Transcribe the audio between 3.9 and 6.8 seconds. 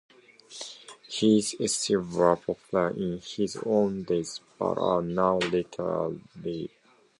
day but are now little read.